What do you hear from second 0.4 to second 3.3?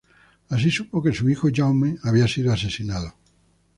Así supo que su hijo Jaume había sido asesinado.